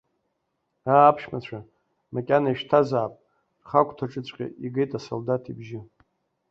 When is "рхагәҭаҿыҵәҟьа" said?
3.61-4.45